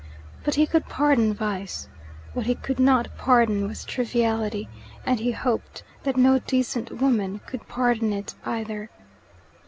[0.43, 1.87] But he could pardon vice.
[2.33, 4.67] What he could not pardon was triviality,
[5.05, 8.89] and he hoped that no decent woman could pardon it either.